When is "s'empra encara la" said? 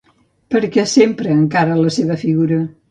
0.93-1.97